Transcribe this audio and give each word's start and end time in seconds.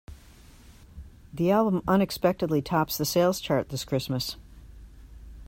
The 1.31 1.51
album 1.51 1.83
unexpectedly 1.87 2.59
tops 2.63 2.97
the 2.97 3.05
sales 3.05 3.39
chart 3.39 3.69
this 3.69 3.85
Christmas. 3.85 4.35